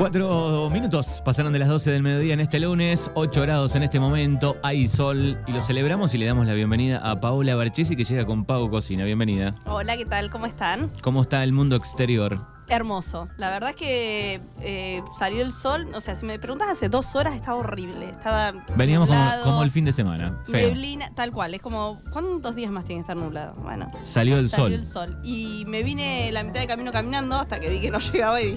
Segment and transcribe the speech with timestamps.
[0.00, 4.00] Cuatro minutos pasaron de las 12 del mediodía en este lunes, 8 grados en este
[4.00, 8.04] momento, hay sol y lo celebramos y le damos la bienvenida a Paola Barchesi que
[8.04, 9.04] llega con Pago Cocina.
[9.04, 9.54] Bienvenida.
[9.66, 10.30] Hola, ¿qué tal?
[10.30, 10.90] ¿Cómo están?
[11.02, 12.40] ¿Cómo está el mundo exterior?
[12.70, 13.28] Hermoso.
[13.36, 15.88] La verdad es que eh, salió el sol.
[15.94, 18.06] O sea, si me preguntas hace dos horas estaba horrible.
[18.10, 18.52] Estaba.
[18.76, 20.38] Veníamos como, nublado, como el fin de semana.
[20.46, 20.68] Feo.
[20.68, 21.52] Neblina, tal cual.
[21.54, 22.00] Es como.
[22.12, 23.54] ¿Cuántos días más tiene que estar nublado?
[23.54, 23.90] Bueno.
[24.04, 24.72] Salió el salió sol.
[24.72, 25.20] el sol.
[25.24, 28.56] Y me vine la mitad de camino caminando hasta que vi que no llegaba y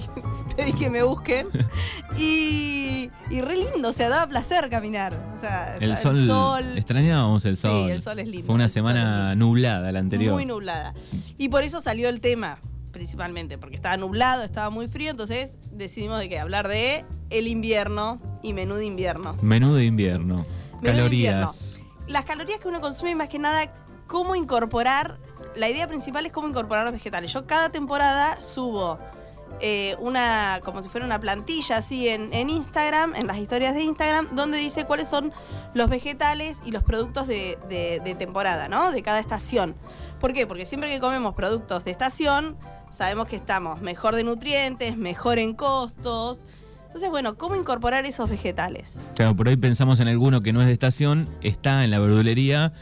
[0.56, 1.48] pedí que me busquen.
[2.16, 5.12] Y, y re lindo, o sea, daba placer caminar.
[5.34, 7.90] O sea, El sol, extrañábamos el Sí, sol.
[7.90, 10.32] el sol es lindo, Fue una sol semana nublada la anterior.
[10.34, 10.94] Muy nublada.
[11.38, 12.58] Y por eso salió el tema,
[12.94, 18.16] principalmente, porque estaba nublado, estaba muy frío, entonces decidimos de qué hablar de el invierno
[18.42, 19.36] y menú de invierno.
[19.42, 20.46] Menú de invierno.
[20.80, 21.80] de Calorías.
[22.06, 23.72] Las calorías que uno consume, más que nada,
[24.06, 25.18] cómo incorporar.
[25.56, 27.32] La idea principal es cómo incorporar los vegetales.
[27.32, 28.98] Yo cada temporada subo
[29.60, 33.82] eh, una, como si fuera una plantilla así en, en Instagram, en las historias de
[33.82, 35.32] Instagram, donde dice cuáles son
[35.74, 38.90] los vegetales y los productos de, de- de temporada, ¿no?
[38.92, 39.74] De cada estación.
[40.20, 40.46] ¿Por qué?
[40.46, 42.56] Porque siempre que comemos productos de estación,
[42.94, 46.44] sabemos que estamos mejor de nutrientes, mejor en costos.
[46.86, 49.00] Entonces, bueno, ¿cómo incorporar esos vegetales?
[49.16, 52.72] Claro, por ahí pensamos en alguno que no es de estación, está en la verdulería.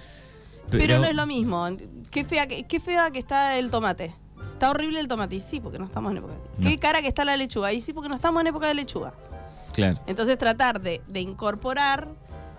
[0.71, 1.67] Pero, Pero, no es lo mismo.
[2.11, 4.15] Qué fea, que, qué fea que está el tomate.
[4.53, 5.37] Está horrible el tomate.
[5.37, 6.35] Y sí, porque no estamos en época.
[6.59, 6.69] No.
[6.69, 7.73] Qué cara que está la lechuga.
[7.73, 9.13] Y sí, porque no estamos en época de lechuga.
[9.73, 9.99] Claro.
[10.07, 12.09] Entonces tratar de, de incorporar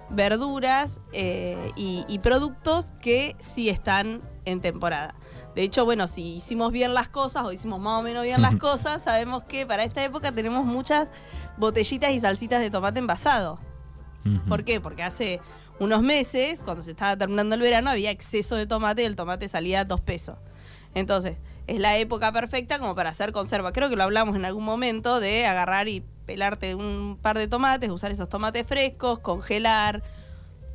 [0.10, 5.16] verduras eh, y, y productos que sí están en temporada.
[5.56, 8.56] De hecho, bueno, si hicimos bien las cosas o hicimos más o menos bien las
[8.56, 11.10] cosas, sabemos que para esta época tenemos muchas
[11.58, 13.60] botellitas y salsitas de tomate envasado.
[14.48, 14.82] ¿Por qué?
[14.82, 15.42] Porque hace
[15.80, 19.48] unos meses, cuando se estaba terminando el verano, había exceso de tomate y el tomate
[19.48, 20.38] salía a dos pesos.
[20.96, 23.74] Entonces, es la época perfecta como para hacer conserva.
[23.74, 27.90] Creo que lo hablamos en algún momento de agarrar y pelarte un par de tomates,
[27.90, 30.04] usar esos tomates frescos, congelar.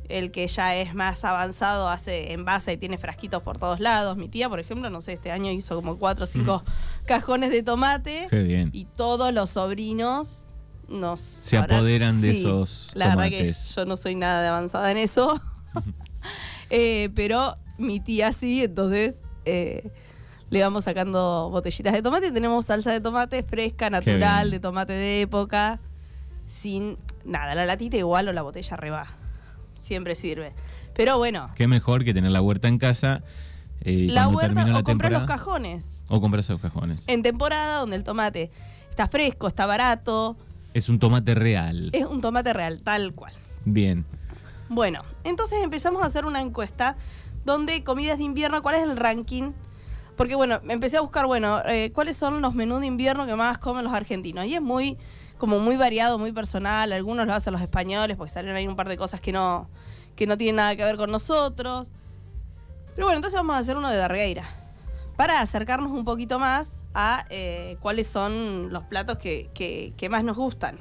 [0.09, 4.17] El que ya es más avanzado hace envase y tiene frasquitos por todos lados.
[4.17, 6.63] Mi tía, por ejemplo, no sé, este año hizo como cuatro o cinco
[7.05, 8.69] cajones de tomate Qué bien.
[8.73, 10.45] y todos los sobrinos
[10.87, 14.97] nos Se apoderan de esos La verdad que yo no soy nada de avanzada en
[14.97, 15.39] eso,
[16.71, 19.15] Eh, pero mi tía sí, entonces
[19.45, 19.89] eh,
[20.49, 22.31] le vamos sacando botellitas de tomate.
[22.31, 25.79] Tenemos salsa de tomate fresca, natural, de tomate de época,
[26.45, 27.55] sin nada.
[27.55, 29.07] La latita igual o la botella reba,
[29.79, 30.53] siempre sirve.
[30.93, 33.23] Pero bueno, Qué mejor que tener la huerta en casa.
[33.81, 36.03] eh, y la huerta la o comprar los cajones.
[36.09, 37.03] O comprar esos cajones.
[37.07, 38.51] En temporada donde el tomate
[38.89, 40.35] está fresco, está barato,
[40.73, 41.89] Es un tomate real.
[41.93, 43.33] es un tomate real, tal cual.
[43.65, 44.05] Bien.
[44.67, 46.95] Bueno, entonces empezamos a hacer una encuesta
[47.45, 49.51] donde comidas de invierno, ¿cuál es el ranking?
[50.15, 53.57] Porque bueno, empecé a buscar, bueno, eh, ¿cuáles son los menús de invierno que más
[53.57, 54.45] comen los argentinos?
[54.45, 54.97] Y es muy,
[55.39, 56.93] como muy variado, muy personal.
[56.93, 59.67] Algunos lo hacen los españoles porque salieron ahí un par de cosas que no,
[60.15, 61.91] que no tienen nada que ver con nosotros.
[62.93, 64.43] Pero bueno, entonces vamos a hacer uno de Dargueira.
[65.15, 70.23] Para acercarnos un poquito más a eh, cuáles son los platos que, que- que más
[70.23, 70.77] nos gustan.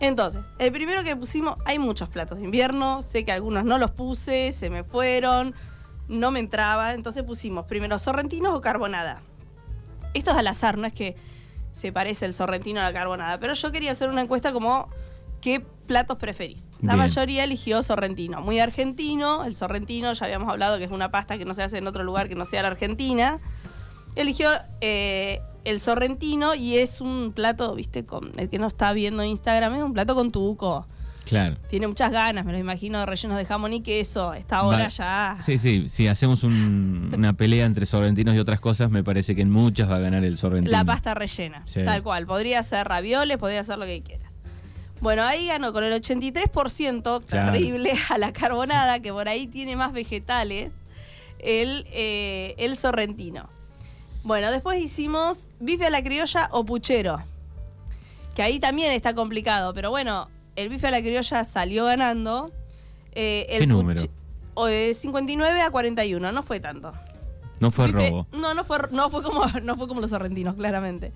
[0.00, 3.90] Entonces, el primero que pusimos, hay muchos platos de invierno, sé que algunos no los
[3.92, 5.54] puse, se me fueron,
[6.08, 9.22] no me entraba, entonces pusimos primero sorrentinos o carbonada.
[10.12, 11.16] Esto es al azar, no es que
[11.76, 14.88] se parece el sorrentino a la carbonada, pero yo quería hacer una encuesta como
[15.42, 16.70] qué platos preferís.
[16.80, 16.98] La Bien.
[17.00, 21.44] mayoría eligió sorrentino, muy argentino, el sorrentino ya habíamos hablado que es una pasta que
[21.44, 23.40] no se hace en otro lugar que no sea la Argentina.
[24.14, 24.48] Eligió
[24.80, 29.74] eh, el sorrentino y es un plato, viste, con el que no está viendo Instagram,
[29.74, 30.86] es un plato con tuco.
[31.26, 31.56] Claro.
[31.68, 34.32] Tiene muchas ganas, me lo imagino, rellenos de jamón y queso.
[34.32, 35.36] Esta hora Va- ya.
[35.42, 35.86] Sí, sí.
[35.88, 39.90] Si hacemos un- una pelea entre sorrentinos y otras cosas, me parece que en muchas
[39.90, 40.70] va a ganar el sorrentino.
[40.70, 41.84] La pasta rellena, Sí.
[41.84, 42.26] tal cual.
[42.26, 44.30] Podría ser ravioles, podría ser lo que quieras.
[45.00, 47.52] Bueno, ahí ganó con el 83%, Claro.
[47.52, 50.72] terrible, a la carbonada, que por ahí tiene más vegetales,
[51.40, 53.48] el, eh, el sorrentino.
[54.22, 57.22] Bueno, después hicimos bife a la criolla o puchero,
[58.34, 62.50] que ahí también está complicado, pero bueno, el bife a la criolla salió ganando.
[63.12, 64.02] eh, el ¿Qué número?
[64.54, 66.92] o de 59 a 41, no fue tanto.
[67.60, 68.26] No fue Bife- robo.
[68.32, 71.12] No, no fue, no fue como, no fue como los sorrentinos, claramente.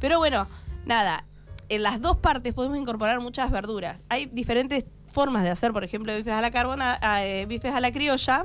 [0.00, 0.46] Pero bueno,
[0.84, 1.24] nada.
[1.68, 4.02] En las dos partes podemos incorporar muchas verduras.
[4.08, 7.92] Hay diferentes formas de hacer, por ejemplo, bifes a la carbona, eh, bifes a la
[7.92, 8.44] criolla.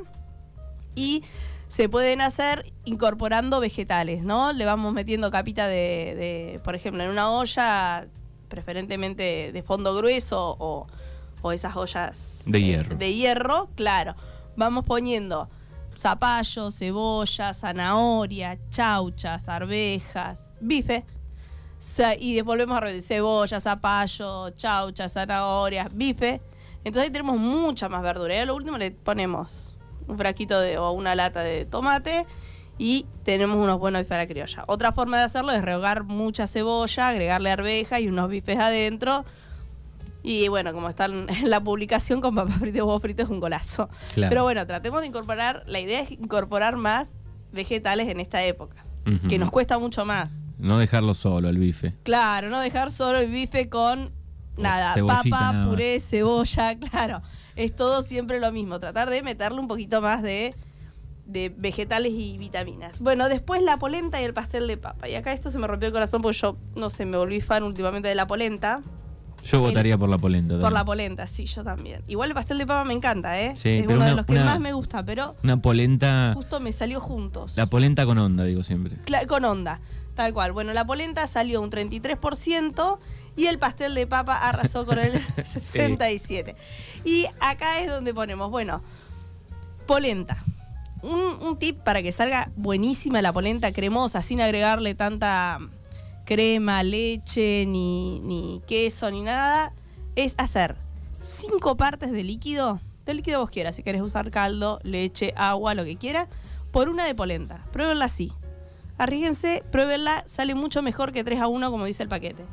[0.96, 1.24] Y
[1.68, 4.54] se pueden hacer incorporando vegetales, ¿no?
[4.54, 6.16] Le vamos metiendo capita de,
[6.56, 8.08] de, por ejemplo, en una olla,
[8.48, 10.88] preferentemente de fondo grueso o,
[11.42, 12.96] o esas ollas De eh, hierro.
[12.98, 14.16] de hierro, claro.
[14.56, 15.50] Vamos poniendo
[15.96, 21.06] zapallo, cebolla, zanahoria, chauchas, arvejas, bife.
[22.20, 26.42] Y después volvemos a repetir cebolla, zapallo, chaucha, zanahorias, bife.
[26.84, 28.36] Entonces ahí tenemos mucha más verdura.
[28.36, 29.76] Y a lo último le ponemos
[30.08, 32.26] un frasquito de, o una lata de tomate
[32.78, 34.64] y tenemos unos buenos bifes a la criolla.
[34.68, 39.26] Otra forma de hacerlo es rehogar mucha cebolla, agregarle arveja y unos bifes adentro.
[40.24, 43.40] Y bueno, como está en la publicación con papas fritas y huevos fritos es un
[43.40, 43.90] golazo.
[44.14, 44.30] Claro.
[44.30, 47.16] Pero bueno, tratemos de incorporar, la idea es incorporar más
[47.52, 48.86] vegetales en esta época,
[49.30, 50.44] que nos cuesta mucho más.
[50.58, 51.94] No dejarlo solo, el bife.
[52.04, 54.12] Claro, no dejar solo el bife con
[54.58, 57.22] nada, papa, nada puré, cebolla, claro.
[57.56, 60.54] Es todo siempre lo mismo, tratar de meterle un poquito más de,
[61.28, 63.00] de vegetales y vitaminas.
[63.00, 65.08] Bueno, después la polenta y el pastel de papa.
[65.10, 67.64] Y acá esto se me rompió el corazón porque yo, no sé, me volví fan
[67.64, 68.82] últimamente de la polenta.
[69.44, 70.56] Yo votaría por la polenta.
[70.56, 70.74] Por también.
[70.74, 72.02] la polenta, sí, yo también.
[72.08, 73.54] Igual el pastel de papa me encanta, ¿eh?
[73.56, 76.32] Sí, es uno de los que una- más me gusta, pero Una polenta.
[76.34, 77.56] justo me salió juntos.
[77.56, 78.98] La polenta con onda, digo siempre.
[79.06, 79.80] Cla- con onda,
[80.16, 80.54] tal cual.
[80.54, 83.00] Bueno, la polenta salió un 33%
[83.36, 86.56] y el pastel de papa arrasó con el 67%.
[87.06, 88.82] Y acá es donde ponemos, bueno,
[89.86, 90.44] polenta.
[91.02, 95.60] Un, un tip para que salga buenísima la polenta cremosa, sin agregarle tanta
[96.26, 99.74] crema, leche, ni, ni queso, ni nada,
[100.16, 100.76] es hacer
[101.22, 105.86] cinco partes de líquido, del líquido vos quieras, si querés usar caldo, leche, agua, lo
[105.86, 106.28] que quieras,
[106.72, 107.64] por una de polenta.
[107.72, 108.32] Pruébenla así.
[108.98, 112.44] Arríguense, pruébenla, sale mucho mejor que 3 a 1 como dice el paquete.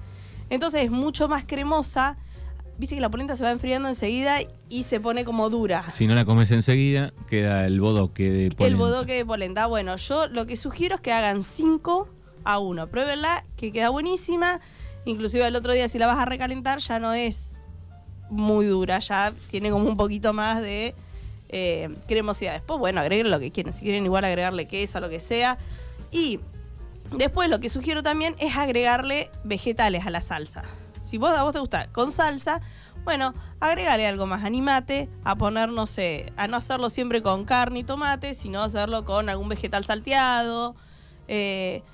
[0.51, 2.17] Entonces es mucho más cremosa.
[2.77, 4.39] Viste que la polenta se va enfriando enseguida
[4.69, 5.91] y se pone como dura.
[5.93, 8.67] Si no la comes enseguida, queda el bodoque de polenta.
[8.67, 9.67] El bodoque de polenta.
[9.67, 12.09] Bueno, yo lo que sugiero es que hagan 5
[12.43, 12.89] a 1.
[12.89, 14.61] Pruébenla, que queda buenísima.
[15.05, 17.61] Inclusive el otro día si la vas a recalentar ya no es
[18.31, 20.95] muy dura, ya tiene como un poquito más de
[21.51, 22.55] eh, cremosidad.
[22.55, 23.73] Después, bueno, agreguen lo que quieran.
[23.73, 25.59] Si quieren igual agregarle queso, lo que sea.
[26.11, 26.41] Y
[27.17, 30.65] después lo que sugiero también es agregarle vegetales a la salsa.
[31.15, 32.61] Si vos, a vos te gusta con salsa,
[33.05, 37.79] bueno, agregale algo más, animate a poner, no sé, a no hacerlo siempre con carne
[37.79, 40.75] y tomate, sino hacerlo con algún vegetal salteado,
[41.29, 41.85] eh,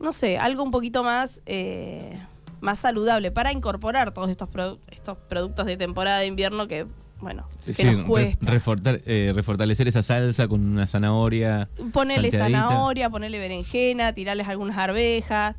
[0.00, 2.12] no sé, algo un poquito más, eh,
[2.60, 6.84] más saludable para incorporar todos estos, produ- estos productos de temporada de invierno que,
[7.22, 8.50] bueno, Sí, que sí, nos cuesta.
[8.50, 11.70] refortar- eh, refortalecer esa salsa con una zanahoria.
[11.90, 15.56] Ponele zanahoria, ponele berenjena, tirarles algunas arvejas,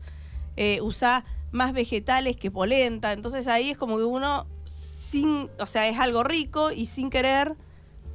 [0.57, 3.13] eh, usá más vegetales que polenta.
[3.13, 7.55] Entonces ahí es como que uno, sin, o sea, es algo rico y sin querer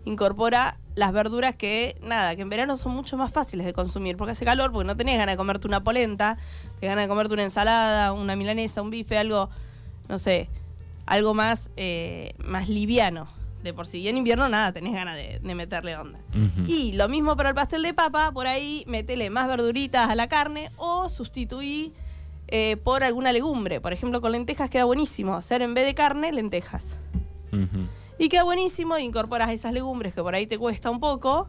[0.04, 4.32] incorpora las verduras que, nada, que en verano son mucho más fáciles de consumir porque
[4.32, 6.36] hace calor, porque no tenés ganas de comerte una polenta,
[6.80, 9.48] te ganas de comerte una ensalada, una milanesa, un bife, algo,
[10.08, 10.50] no sé,
[11.06, 13.28] algo más, eh, más liviano
[13.62, 13.98] de por sí.
[13.98, 16.18] Y en invierno nada, tenés ganas de, de meterle onda.
[16.66, 20.26] Y lo mismo para el pastel de papa, por ahí metele más verduritas a la
[20.26, 21.92] carne o sustituí
[22.48, 23.80] eh, por alguna legumbre.
[23.80, 25.36] Por ejemplo, con lentejas queda buenísimo.
[25.36, 26.96] Hacer en vez de carne, lentejas.
[28.18, 31.48] Y queda buenísimo, incorporas esas legumbres que por ahí te cuesta un poco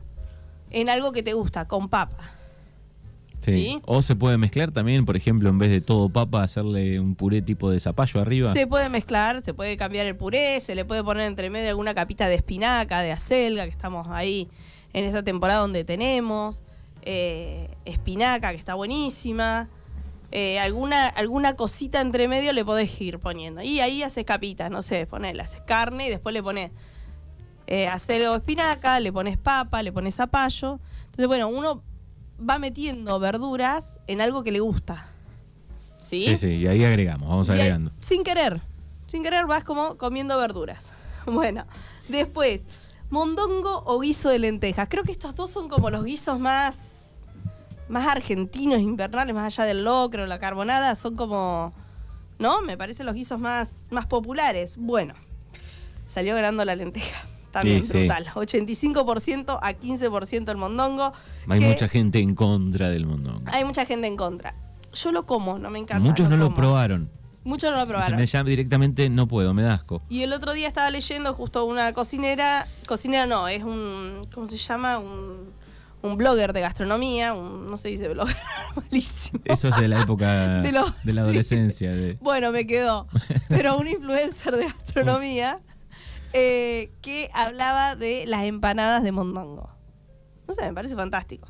[0.71, 2.31] en algo que te gusta, con papa.
[3.39, 3.51] Sí.
[3.51, 3.81] ¿Sí?
[3.85, 7.41] O se puede mezclar también, por ejemplo, en vez de todo papa, hacerle un puré
[7.41, 8.51] tipo de zapallo arriba.
[8.51, 11.95] Se puede mezclar, se puede cambiar el puré, se le puede poner entre medio alguna
[11.95, 14.49] capita de espinaca, de acelga, que estamos ahí
[14.93, 16.61] en esta temporada donde tenemos.
[17.01, 19.69] eh, espinaca, que está buenísima.
[20.31, 23.61] Eh, alguna, alguna cosita entre medio le podés ir poniendo.
[23.61, 26.71] Y ahí haces capitas, no sé, ponele, haces carne y después le pones
[27.67, 30.79] eh, acelga o espinaca, le pones papa, le pones zapallo.
[31.05, 31.83] Entonces, bueno, uno
[32.47, 35.07] va metiendo verduras en algo que le gusta.
[36.01, 36.25] ¿Sí?
[36.29, 37.91] sí, sí, y ahí agregamos, vamos Y ahí, agregando.
[37.99, 38.61] sin querer.
[39.05, 40.85] Sin querer vas como comiendo verduras.
[41.25, 41.65] Bueno,
[42.07, 42.63] después,
[43.11, 44.87] mondongo o guiso de lentejas.
[44.89, 46.98] Creo que estos dos son como los guisos más,
[47.89, 51.73] más argentinos, invernales, más allá del locro, la carbonada, son como,
[52.37, 52.61] ¿no?
[52.61, 54.77] Me parecen los guisos más, más populares.
[54.77, 55.13] Bueno,
[56.07, 57.27] salió ganando la lenteja.
[57.51, 57.97] También Sí, sí.
[57.99, 58.27] brutal.
[58.27, 61.13] 85% a 15% el mondongo.
[61.47, 63.41] Hay mucha gente en contra del mondongo.
[63.51, 64.53] Hay mucha gente en contra.
[64.93, 66.03] Yo lo como, no me encanta.
[66.07, 67.09] Muchos no lo probaron.
[67.43, 68.19] Muchos no lo Se probaron.
[68.19, 70.03] me llama directamente, no puedo, me da asco.
[70.09, 74.57] Y el otro día estaba leyendo justo una cocinera, cocinera no, es un, ¿cómo se
[74.57, 74.99] llama?
[74.99, 75.51] Un,
[76.01, 78.35] un blogger de gastronomía, un, no se dice blogger,
[78.75, 79.41] malísimo.
[79.45, 81.17] Eso es de la época De la sí.
[81.19, 81.91] adolescencia.
[81.91, 83.07] de- Bueno, me quedó.
[83.49, 85.59] Pero un influencer de gastronomía
[86.33, 89.69] eh, que hablaba de las empanadas de mondongo.
[90.47, 91.47] No sé, me parece fantástico.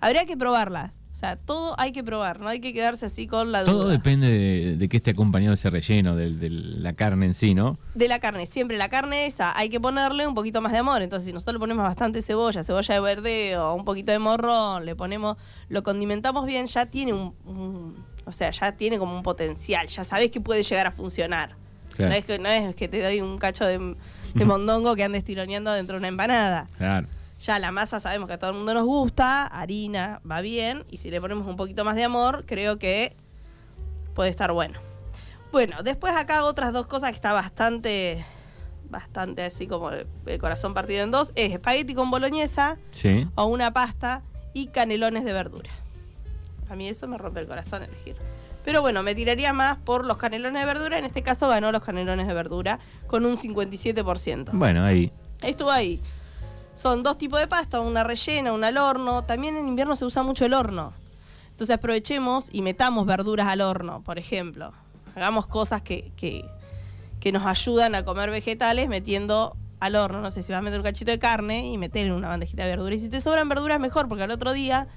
[0.00, 0.92] Habría que probarlas.
[1.14, 3.72] O sea, todo hay que probar, no hay que quedarse así con la duda.
[3.72, 7.78] Todo depende de, de qué esté acompañado ese relleno, de, la carne en sí, ¿no?
[7.94, 11.02] de la carne, siempre la carne esa, hay que ponerle un poquito más de amor.
[11.02, 14.96] Entonces, si nosotros le ponemos bastante cebolla, cebolla de verdeo, un poquito de morrón, le
[14.96, 15.36] ponemos,
[15.68, 20.02] lo condimentamos bien, ya tiene un, un- O sea, ya tiene como un potencial, ya
[20.02, 21.54] sabes que puede llegar a funcionar.
[21.94, 22.10] Claro.
[22.10, 23.94] No, es que, no es que te doy un cacho de,
[24.34, 26.66] de mondongo que andes tironeando dentro de una empanada.
[26.76, 27.06] Claro.
[27.44, 30.96] Ya la masa sabemos que a todo el mundo nos gusta, harina va bien, y
[30.96, 33.14] si le ponemos un poquito más de amor, creo que
[34.14, 34.78] puede estar bueno.
[35.52, 38.24] Bueno, después acá otras dos cosas que está bastante,
[38.88, 43.28] bastante así como el, el corazón partido en dos, es espagueti con boloñesa Sí.
[43.34, 44.22] o una pasta
[44.54, 45.70] y canelones de verdura.
[46.70, 48.16] A mí eso me rompe el corazón elegir.
[48.64, 50.96] Pero bueno, me tiraría más por los canelones de verdura.
[50.96, 54.48] En este caso ganó los canelones de verdura con un 57%.
[54.52, 55.12] Bueno, ahí.
[55.42, 56.00] Estuvo ahí.
[56.74, 59.22] Son dos tipos de pasta, una rellena, una al horno.
[59.24, 60.92] También en invierno se usa mucho el horno.
[61.50, 64.72] Entonces aprovechemos y metamos verduras al horno, por ejemplo.
[65.14, 66.44] Hagamos cosas que, que,
[67.20, 70.20] que nos ayudan a comer vegetales metiendo al horno.
[70.20, 72.64] No sé si vas a meter un cachito de carne y meter en una bandejita
[72.64, 72.96] de verduras.
[72.96, 74.88] Y si te sobran verduras, mejor, porque al otro día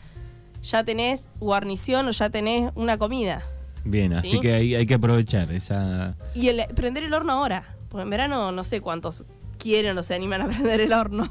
[0.64, 3.44] ya tenés guarnición o ya tenés una comida.
[3.84, 4.40] Bien, así ¿Sí?
[4.40, 6.16] que ahí hay que aprovechar esa.
[6.34, 7.76] Y el, prender el horno ahora.
[7.90, 9.24] Porque en verano no sé cuántos
[9.60, 11.30] quieren o se animan a prender el horno.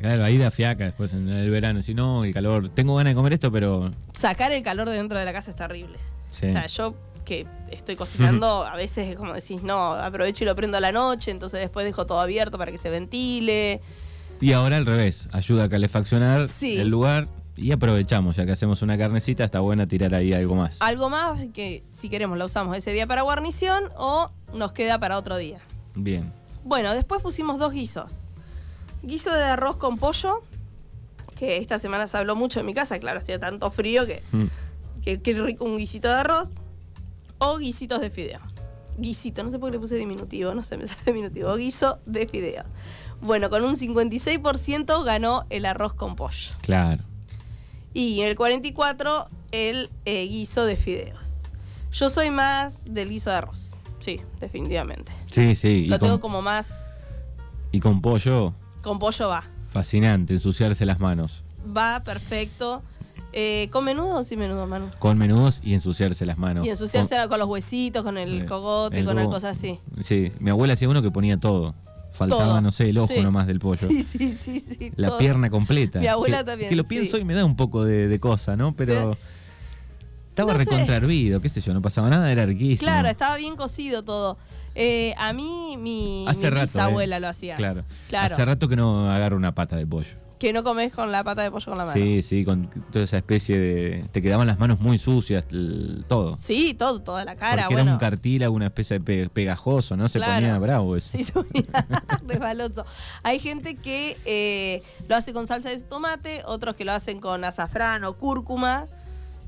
[0.00, 1.80] Claro, ahí da fiaca después en el verano.
[1.82, 2.68] Si no, el calor.
[2.68, 3.90] Tengo ganas de comer esto, pero.
[4.12, 5.96] Sacar el calor de dentro de la casa es terrible.
[6.30, 6.46] Sí.
[6.46, 6.94] O sea, yo
[7.24, 10.92] que estoy cocinando, a veces es como decís, no, aprovecho y lo prendo a la
[10.92, 13.80] noche, entonces después dejo todo abierto para que se ventile.
[14.40, 16.76] Y ahora al revés, ayuda a calefaccionar Sí.
[16.78, 20.76] el lugar y aprovechamos, ya que hacemos una carnecita, está buena tirar ahí algo más.
[20.80, 25.16] Algo más que si queremos la usamos ese día para guarnición o nos queda para
[25.16, 25.58] otro día.
[25.94, 26.30] Bien.
[26.64, 28.32] Bueno, después pusimos dos guisos.
[29.06, 30.42] Guiso de arroz con pollo,
[31.36, 34.44] que esta semana se habló mucho en mi casa, claro, hacía tanto frío que Mm.
[35.02, 36.52] que, que rico un guisito de arroz
[37.38, 38.40] o guisitos de fideo.
[38.96, 41.54] Guisito, no sé por qué le puse diminutivo, no sé, me sale diminutivo.
[41.56, 42.64] Guiso de fideo.
[43.20, 46.52] Bueno, con un 56% ganó el arroz con pollo.
[46.62, 47.02] Claro.
[47.92, 51.42] Y el 44% el eh, guiso de fideos.
[51.92, 53.70] Yo soy más del guiso de arroz.
[54.00, 55.12] Sí, definitivamente.
[55.32, 55.86] Sí, sí.
[55.86, 56.72] Lo tengo con, como más.
[57.72, 58.52] y con pollo,
[58.84, 59.42] Con pollo va.
[59.72, 61.42] fascinante, ensuciarse las manos.
[61.76, 62.82] Va perfecto.
[63.32, 64.90] Eh, ¿Con menudo o sin menudo, Manu?
[65.00, 66.64] Con menudos y ensuciarse las manos.
[66.64, 69.80] Y ensuciarse con los huesitos, con el Eh, cogote, el con las cogo- cosas así.
[70.00, 71.74] Sí, mi abuela hacía uno que ponía todo.
[72.12, 72.60] Faltaba, Todo.
[72.60, 73.20] no sé, el ojo Sí.
[73.22, 73.88] nomás del pollo.
[73.88, 74.92] Sí, sí, sí, sí.
[74.94, 75.18] La todo.
[75.18, 75.98] pierna completa.
[75.98, 76.90] Mi abuela Que- también, Que lo sí.
[76.90, 78.72] pienso y me da un poco de, de cosa, ¿no?
[78.76, 78.92] Pero.
[78.94, 79.18] Pero-
[80.34, 82.90] Estaba no qué sé yo, no pasaba nada, era riquísimo.
[82.90, 84.36] Claro, estaba bien cocido todo.
[84.74, 87.20] Eh, a mí, mi, Hace mi rato, bisabuela eh.
[87.20, 87.54] lo hacía.
[87.54, 87.84] Claro.
[88.08, 88.34] Claro.
[88.34, 90.08] Hace rato que no agarro una pata de pollo.
[90.40, 91.96] Que no comes con la pata de pollo con la mano.
[91.96, 94.04] Sí, sí, con toda esa especie de.
[94.10, 96.36] Te quedaban las manos muy sucias, el- todo.
[96.36, 97.62] Sí, todo, toda la cara.
[97.62, 97.90] Porque bueno.
[97.90, 100.08] era un cartílago, una especie de pe- pegajoso, ¿no?
[100.08, 100.34] Se Claro.
[100.34, 101.16] ponía bravo eso.
[101.16, 101.86] Sí, venía
[102.26, 102.84] resbaloso.
[103.22, 107.44] Hay gente que eh, lo hace con salsa de tomate, otros que lo hacen con
[107.44, 108.86] azafrán o cúrcuma.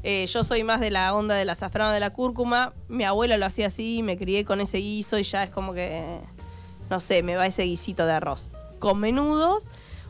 [0.02, 2.72] Eh, yo soy más de la onda del azafrán de la cúrcuma.
[2.88, 6.20] Mi abuela lo hacía así, me crié con ese guiso y ya es como que,
[6.90, 8.52] no sé, me va ese guisito de arroz.
[8.78, 9.68] Con menudos,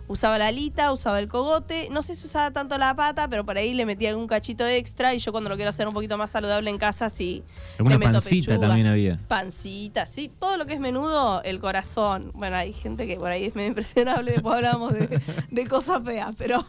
[0.08, 1.88] usaba la alita, usaba el cogote.
[1.90, 5.14] No sé si usaba tanto la pata, pero por ahí le metía algún cachito extra
[5.14, 7.42] y yo cuando lo quiero hacer un poquito más saludable en casa, sí.
[7.78, 8.68] Alguna pancita pechuga.
[8.68, 9.16] también había.
[9.28, 12.30] Pancita, sí, todo lo que es menudo, el corazón.
[12.34, 15.20] Bueno, hay gente que por ahí es medio impresionable, después hablamos de,
[15.50, 16.64] de cosas feas, pero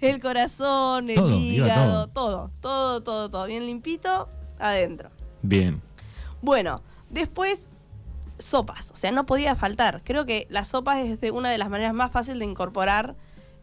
[0.00, 4.28] el corazón, el Todo, hígado, todo, todo, todo, todo, bien limpito,
[4.58, 5.10] adentro.
[5.42, 5.80] Bien.
[6.40, 7.68] Bueno, después
[8.38, 10.02] sopas, o sea, no podía faltar.
[10.04, 13.16] Creo que las sopas es de una de las maneras más fáciles de incorporar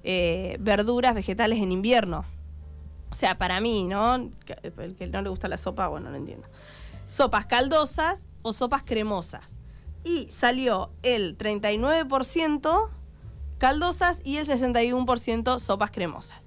[0.03, 2.25] eh, verduras, vegetales en invierno.
[3.11, 4.15] O sea, para mí, ¿no?
[4.15, 6.47] El que no le gusta la sopa, bueno, no entiendo.
[7.09, 9.59] Sopas caldosas o sopas cremosas.
[10.03, 12.89] Y salió el 39%
[13.57, 16.41] caldosas y el 61% sopas cremosas.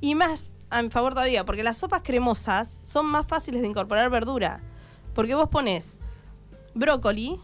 [0.00, 4.10] Y más a mi favor todavía, porque las sopas cremosas son más fáciles de incorporar
[4.10, 4.60] verdura.
[5.14, 5.98] Porque vos pones
[6.76, 7.40] brócoli,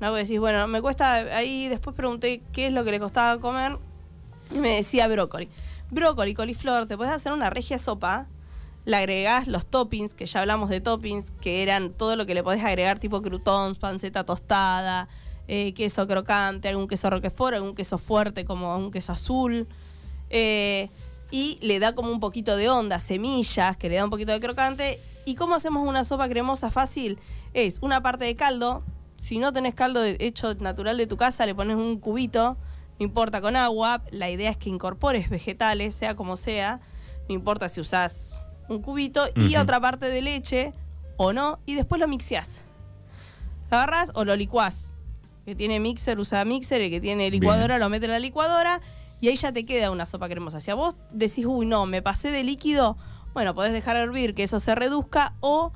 [0.00, 0.12] ¿no?
[0.12, 3.78] Que decís, bueno, me cuesta, ahí después pregunté qué es lo que le costaba comer
[4.54, 5.48] y me decía brócoli.
[5.90, 8.26] Brócoli, coliflor, te puedes hacer una regia sopa,
[8.84, 12.42] le agregás los toppings, que ya hablamos de toppings, que eran todo lo que le
[12.42, 15.08] podés agregar, tipo croutons, panceta tostada,
[15.46, 19.66] eh, queso crocante, algún queso roquefort, algún queso fuerte como un queso azul.
[20.30, 20.90] Eh,
[21.30, 24.40] y le da como un poquito de onda, semillas, que le da un poquito de
[24.40, 24.98] crocante.
[25.28, 27.18] ¿Y cómo hacemos una sopa cremosa fácil?
[27.52, 28.82] Es una parte de caldo.
[29.16, 32.56] Si no tenés caldo de- hecho natural de tu casa, le pones un cubito,
[32.98, 34.02] no importa con agua.
[34.10, 36.80] La idea es que incorpores vegetales, sea como sea.
[37.28, 38.34] No importa si usás
[38.70, 40.72] un cubito y otra parte de leche
[41.18, 42.62] o no, y después lo mixeás.
[43.70, 44.94] Lo agarrás o lo licuás.
[45.44, 48.80] El que tiene mixer usa mixer, el que tiene licuadora lo mete en la licuadora
[49.20, 50.58] y ahí ya te queda una sopa cremosa.
[50.60, 52.96] Si a vos decís, uy, no, me pasé de líquido,
[53.38, 55.72] Bueno, podés dejar hervir que eso se reduzca o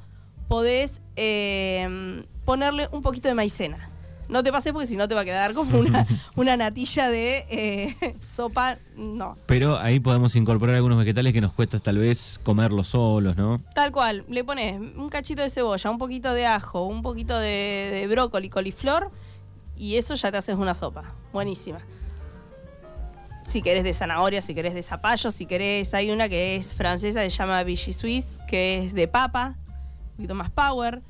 [0.49, 3.89] podés eh, ponerle un poquito de maicena.
[4.29, 6.05] No te pases porque si no te va a quedar como una,
[6.35, 8.79] una natilla de eh, sopa.
[8.97, 9.37] No.
[9.47, 13.61] Pero ahí podemos incorporar algunos vegetales que nos cuesta tal vez comerlos solos, ¿no?
[13.77, 14.25] Tal cual.
[14.29, 18.49] Le pones un cachito de cebolla, un poquito de ajo, un poquito de, de brócoli,
[18.49, 19.13] coliflor
[19.79, 21.05] y eso ya te haces una sopa.
[21.33, 21.79] Buenísima.
[23.53, 25.93] Si querés de zanahoria, si querés de zapallo, si querés.
[25.93, 30.35] Hay una que es francesa, se llama Vichy Suisse, que es de papa, un poquito
[30.35, 31.03] más power.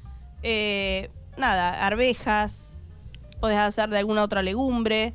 [0.42, 2.80] Eh, nada, arvejas,
[3.38, 5.14] podés hacer de alguna otra legumbre.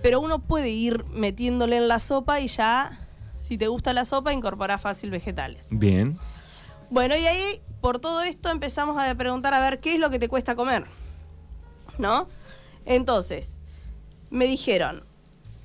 [0.00, 4.32] Pero uno puede ir metiéndole en la sopa y ya, si te gusta la sopa,
[4.32, 5.66] incorporás fácil vegetales.
[5.68, 6.18] Bien.
[6.88, 10.18] Bueno, y ahí, por todo esto, empezamos a preguntar a ver qué es lo que
[10.18, 10.86] te cuesta comer.
[11.98, 12.28] ¿No?
[12.86, 13.60] Entonces,
[14.30, 15.04] me dijeron,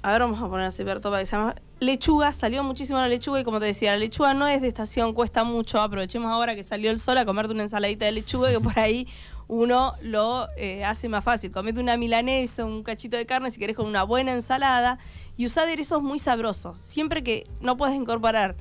[0.03, 3.39] a ver, vamos a poner así, para que se llama lechuga, salió muchísimo la lechuga
[3.39, 6.63] y como te decía, la lechuga no es de estación, cuesta mucho, aprovechemos ahora que
[6.63, 9.07] salió el sol a comerte una ensaladita de lechuga que por ahí
[9.47, 11.51] uno lo eh, hace más fácil.
[11.51, 14.97] Comete una milanesa, un cachito de carne si querés con una buena ensalada
[15.35, 16.79] y usá aderezos muy sabrosos.
[16.79, 18.55] Siempre que no puedes incorporar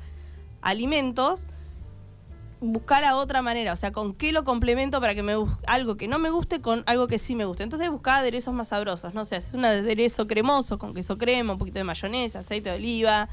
[0.63, 1.45] alimentos,
[2.61, 5.35] buscar a otra manera, o sea, con qué lo complemento para que me
[5.67, 7.63] algo que no me guste con algo que sí me guste.
[7.63, 11.59] Entonces buscar aderezos más sabrosos, no sé, hacer un aderezo cremoso con queso crema, un
[11.59, 13.29] poquito de mayonesa, aceite de oliva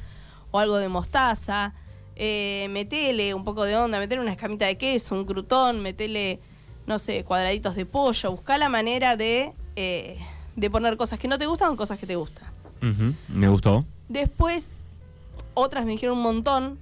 [0.50, 1.74] o algo de mostaza.
[2.16, 6.40] Eh, metele un poco de onda, metele una escamita de queso, un crutón, metele,
[6.86, 8.32] no sé, cuadraditos de pollo.
[8.32, 10.18] Busca la manera de, eh,
[10.56, 12.48] de poner cosas que no te gustan o cosas que te gustan.
[13.28, 13.84] Me gustó.
[14.08, 14.72] Después,
[15.54, 16.78] otras me dijeron un montón.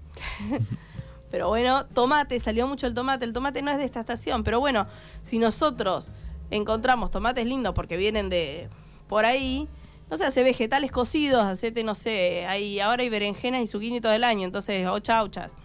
[1.31, 3.25] Pero bueno, tomate, salió mucho el tomate.
[3.25, 4.87] El tomate no es de esta estación, pero bueno,
[5.23, 6.11] si nosotros
[6.51, 8.69] encontramos tomates lindos porque vienen de
[9.09, 9.69] por ahí,
[10.11, 14.13] no sé, hace vegetales cocidos, hacete, no sé, hay, ahora hay berenjenas y zucchini todo
[14.13, 15.57] el año, entonces, o chauchas.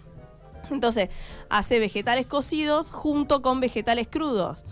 [0.71, 1.09] Entonces,
[1.49, 4.63] hace vegetales cocidos junto con vegetales crudos.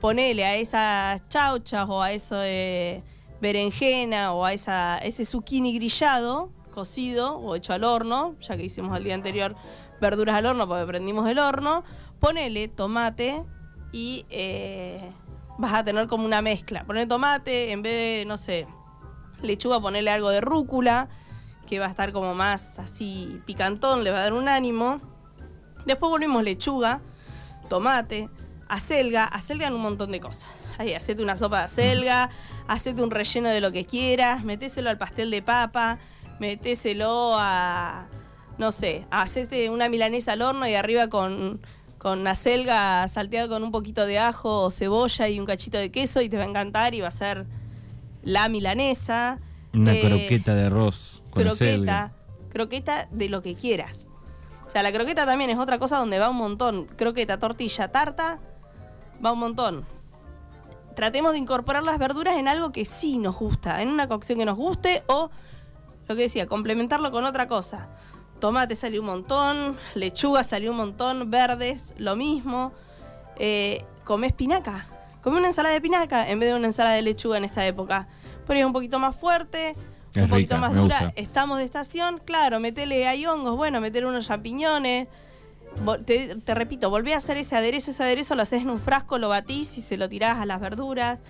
[0.00, 3.02] Ponele a esas chauchas o a eso de
[3.40, 8.96] berenjena o a esa, ese zucchini grillado, cocido o hecho al horno, ya que hicimos
[8.96, 9.56] el día anterior
[10.00, 11.84] verduras al horno porque prendimos el horno,
[12.20, 13.44] ponele tomate
[13.92, 15.10] y eh,
[15.58, 16.84] vas a tener como una mezcla.
[16.84, 18.66] Ponele tomate, en vez de, no sé,
[19.42, 21.08] lechuga, ponele algo de rúcula,
[21.66, 25.00] que va a estar como más así picantón, le va a dar un ánimo.
[25.84, 27.00] Después volvimos lechuga,
[27.68, 28.28] tomate,
[28.68, 30.48] acelga, acelgan un montón de cosas.
[30.78, 32.30] Ahí, hacete una sopa de acelga,
[32.68, 35.98] hacete un relleno de lo que quieras, metéselo al pastel de papa,
[36.38, 38.06] metéselo a,
[38.58, 41.60] no sé, hacete una milanesa al horno y arriba con,
[41.96, 46.20] con acelga salteada con un poquito de ajo o cebolla y un cachito de queso
[46.20, 47.46] y te va a encantar y va a ser
[48.22, 49.38] la milanesa.
[49.72, 51.22] Una eh, croqueta de arroz.
[51.30, 52.12] Con croqueta,
[52.50, 54.08] croqueta de lo que quieras.
[54.66, 56.86] O sea, la croqueta también es otra cosa donde va un montón.
[56.96, 58.38] Croqueta, tortilla, tarta,
[59.24, 59.86] va un montón.
[60.94, 64.44] Tratemos de incorporar las verduras en algo que sí nos gusta, en una cocción que
[64.44, 65.30] nos guste o,
[66.08, 67.88] lo que decía, complementarlo con otra cosa.
[68.38, 72.72] Tomate salió un montón, lechuga salió un montón, verdes, lo mismo.
[73.36, 74.86] Eh, come espinaca.
[75.22, 78.08] Come una ensalada de espinaca en vez de una ensalada de lechuga en esta época.
[78.46, 79.74] Pero es un poquito más fuerte,
[80.16, 81.12] un poquito más dura.
[81.16, 85.08] Estamos de estación, claro, metele hay hongos, bueno, meter unos champiñones.
[86.06, 89.18] Te, te, repito, volví a hacer ese aderezo, ese aderezo lo haces en un frasco,
[89.18, 91.20] lo batís y se lo tirás a las verduras.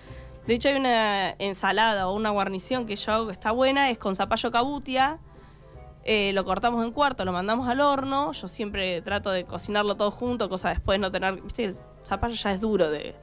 [0.47, 3.97] De hecho, hay una ensalada o una guarnición que yo hago que está buena, es
[3.97, 5.19] con zapallo cabutia
[6.03, 8.31] eh, lo cortamos en cuarto, lo mandamos al horno.
[8.31, 11.41] Yo siempre trato de cocinarlo todo junto, cosa después no tener.
[11.41, 13.15] Viste, el zapallo ya es duro de,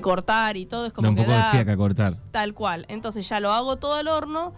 [0.00, 0.86] cortar y todo.
[0.86, 2.16] Es como un que poco de fiaca cortar.
[2.30, 2.86] Tal cual.
[2.88, 4.52] Entonces ya lo hago todo al horno.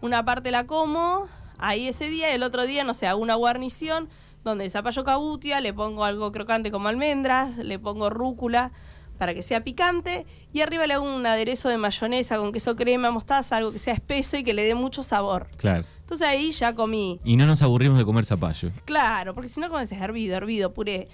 [0.00, 3.36] Una parte la como ahí ese día y el otro día, no sé, hago una
[3.36, 4.08] guarnición
[4.42, 8.72] donde el zapallo cabutia, le pongo algo crocante como almendras, le pongo rúcula
[9.18, 13.10] para que sea picante y arriba le hago un aderezo de mayonesa con queso crema,
[13.10, 15.48] mostaza, algo que sea espeso y que le dé mucho sabor.
[15.56, 15.84] Claro.
[16.00, 17.20] Entonces ahí ya comí.
[17.24, 18.70] Y no nos aburrimos de comer zapallo.
[18.84, 21.08] Claro, porque si no comes hervido, hervido, puré.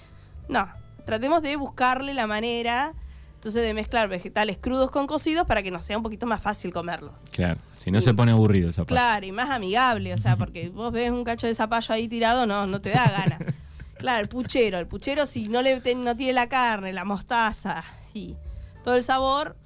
[0.49, 0.69] No,
[1.05, 2.95] tratemos de buscarle la manera,
[3.35, 6.73] entonces de mezclar vegetales crudos con cocidos para que nos sea un poquito más fácil
[6.73, 7.13] comerlo.
[7.31, 8.97] Claro, si no se pone aburrido el zapallo.
[8.97, 12.47] Claro, y más amigable, o sea, porque vos ves un cacho de zapallo ahí tirado,
[12.47, 13.41] no, no te da ganas.
[14.01, 17.85] Claro, el puchero, el puchero si no le no tiene la carne, la mostaza
[18.15, 18.37] y
[18.83, 19.57] todo el sabor,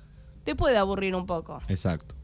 [0.44, 1.60] te puede aburrir un poco.
[1.68, 2.14] Exacto.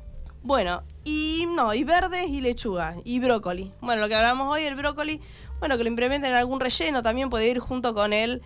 [0.42, 3.72] Bueno, y no, y verdes y lechuga y brócoli.
[3.80, 5.20] Bueno, lo que hablamos hoy, el brócoli,
[5.58, 8.42] bueno, que lo implementen en algún relleno, también puede ir junto con el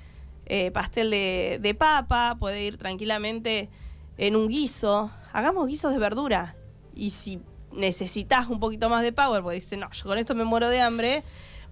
[0.47, 3.71] eh, pastel de, de, papa, puede ir tranquilamente
[4.19, 5.11] en un guiso.
[5.33, 6.57] Hagamos guisos de verdura.
[6.95, 7.41] Y si
[7.73, 10.81] necesitas un poquito más de power, porque dices, no, yo con esto me muero de
[10.81, 11.23] hambre,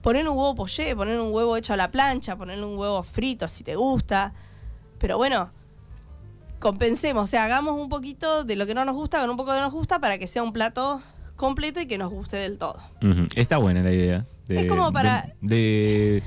[0.03, 3.47] Poner un huevo poché, poner un huevo hecho a la plancha, poner un huevo frito
[3.49, 4.33] si te gusta.
[4.99, 5.51] Pero bueno,
[6.59, 9.53] compensemos, o sea, hagamos un poquito de lo que no nos gusta con un poco
[9.53, 11.01] de nos gusta para que sea un plato
[11.37, 12.77] completo y que nos guste del todo.
[13.35, 14.27] Está buena la idea.
[14.47, 16.23] de- Es como para- De, de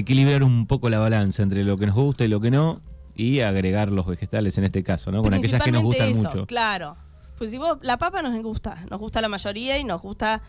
[0.00, 2.80] equilibrar un poco la balanza entre lo que nos gusta y lo que no,
[3.14, 5.22] y agregar los vegetales en este caso, ¿no?
[5.22, 6.46] Con aquellas que nos gustan eso, mucho.
[6.46, 6.96] Claro.
[7.38, 10.42] Pues si vos, la papa nos gusta, nos gusta la mayoría y nos gusta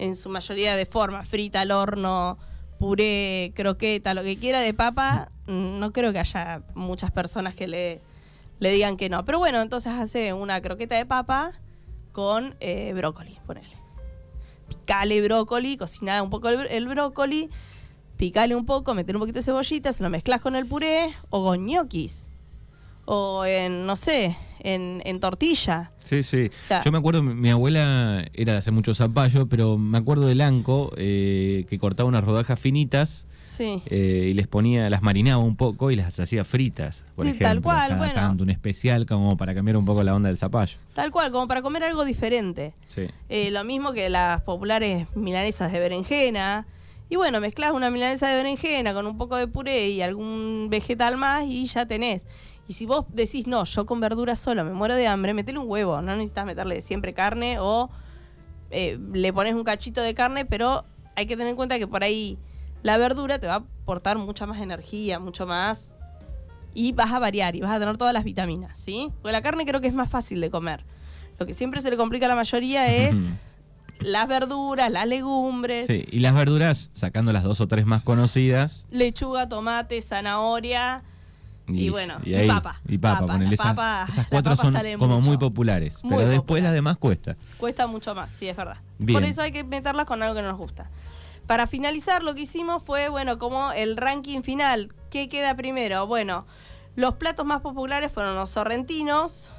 [0.00, 2.38] en su mayoría de forma, frita al horno,
[2.78, 8.00] puré, croqueta, lo que quiera de papa, no creo que haya muchas personas que le,
[8.60, 9.26] le digan que no.
[9.26, 11.52] Pero bueno, entonces hace una croqueta de papa
[12.12, 13.76] con eh, brócoli, ponele.
[14.68, 17.50] Picale brócoli, cocina un poco el, el brócoli,
[18.16, 21.44] picale un poco, meter un poquito de cebollita, se lo mezclas con el puré o
[21.44, 22.26] con ñoquis.
[23.04, 25.90] O en, no sé, en, en tortilla.
[26.04, 26.50] Sí, sí.
[26.64, 29.98] O sea- Yo me acuerdo, mi, mi abuela era de hacer mucho zapallo, pero me
[29.98, 33.82] acuerdo del anco eh, que cortaba unas rodajas finitas Sí.
[33.86, 37.48] eh, y les ponía, las marinaba un poco y las hacía fritas, por Sí, ejemplo.
[37.48, 38.14] tal cual, bueno.
[38.14, 40.78] tanto, un especial como para cambiar un poco la onda del zapallo.
[40.94, 42.72] Tal cual, como para comer algo diferente.
[42.88, 43.02] Sí.
[43.28, 46.66] Eh, lo mismo que las populares milanesas de berenjena.
[47.10, 51.16] Y bueno, mezclas una milanesa de berenjena con un poco de puré y algún vegetal
[51.18, 52.24] más y ya tenés.
[52.70, 55.68] Y si vos decís, no, yo con verduras solo me muero de hambre, metele un
[55.68, 56.00] huevo.
[56.02, 57.90] No necesitas meterle siempre carne o
[58.70, 60.84] eh, le pones un cachito de carne, pero
[61.16, 62.38] hay que tener en cuenta que por ahí
[62.84, 65.92] la verdura te va a aportar mucha más energía, mucho más.
[66.72, 69.10] Y vas a variar y vas a tener todas las vitaminas, ¿sí?
[69.20, 70.84] Porque la carne creo que es más fácil de comer.
[71.40, 73.16] Lo que siempre se le complica a la mayoría es
[73.98, 78.86] las verduras, las legumbres, Sí, y las verduras, sacando las dos o tres más conocidas.
[78.92, 81.02] lechuga, tomate, zanahoria
[81.74, 82.80] y, bueno, y, ahí- papa.
[82.88, 83.50] Y papa, Papa, ponele.
[83.50, 85.28] la Esas, papa- esas cuatro son como mucho.
[85.28, 86.02] muy populares.
[86.04, 86.62] Muy pero después popular.
[86.64, 87.36] las demás cuesta.
[87.58, 88.78] Cuesta mucho más, sí, es verdad.
[88.98, 89.18] Bien.
[89.18, 90.90] Por eso hay que meterlas con algo que no nos gusta.
[91.46, 94.92] Para finalizar, lo que hicimos fue, bueno, como el ranking final.
[95.10, 96.06] ¿Qué queda primero?
[96.06, 96.46] Bueno,
[96.96, 99.50] los platos más populares fueron los sorrentinos,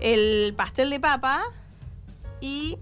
[0.00, 1.42] el pastel de papa
[2.40, 2.78] y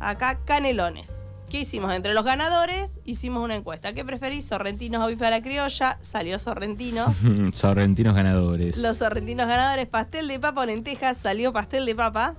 [0.00, 1.23] acá canelones.
[1.54, 1.94] ¿Qué hicimos?
[1.94, 3.92] Entre los ganadores hicimos una encuesta.
[3.92, 4.44] ¿Qué preferís?
[4.44, 5.98] ¿Sorrentinos o bife a la criolla?
[6.00, 7.14] Salió sorrentino.
[7.54, 8.78] Sorrentinos ganadores.
[8.78, 12.34] Los sorrentinos ganadores, pastel de papa o lentejas, salió pastel de papa.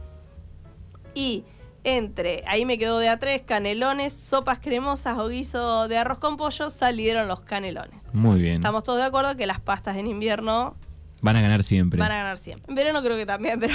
[1.13, 1.45] Y
[1.85, 6.35] entre, ahí me quedó de a tres, canelones, sopas cremosas o guiso de arroz con
[6.35, 8.07] pollo, salieron los canelones.
[8.11, 8.55] Muy bien.
[8.55, 10.75] Estamos todos de acuerdo que las pastas en invierno
[11.21, 11.99] Van a ganar siempre.
[11.99, 12.69] van a ganar siempre.
[12.69, 13.73] En verano creo que también, pero,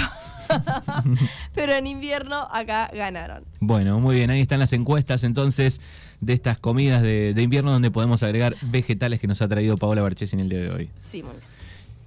[1.53, 3.43] pero en invierno acá ganaron.
[3.59, 4.29] Bueno, muy bien.
[4.29, 5.81] Ahí están las encuestas entonces
[6.19, 10.01] de estas comidas de, de invierno donde podemos agregar vegetales que nos ha traído Paola
[10.01, 10.89] Barchesi en el día de hoy.
[11.01, 11.51] Sí, muy bien.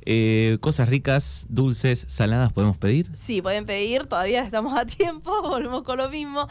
[0.06, 3.10] Eh, cosas ricas, dulces, saladas podemos pedir.
[3.16, 6.46] Sí, pueden pedir, todavía estamos a tiempo, volvemos con lo mismo.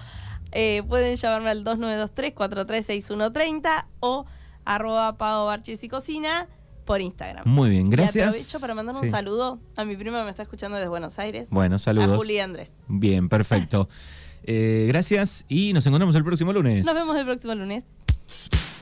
[0.51, 4.25] Eh, pueden llamarme al 2923-436130 o
[4.65, 6.47] arroba Pau Barches y Cocina
[6.85, 7.43] por Instagram.
[7.47, 8.27] Muy bien, Y gracias.
[8.27, 9.09] aprovecho para mandar un Sí.
[9.09, 11.47] saludo a mi prima que me está escuchando desde Buenos Aires.
[11.49, 12.17] Bueno, A saludos.
[12.17, 12.73] Juli y Andrés.
[12.87, 13.89] Bien, perfecto.
[14.45, 16.85] Eh, gracias y nos encontramos el próximo lunes.
[16.85, 17.85] Nos vemos el próximo lunes.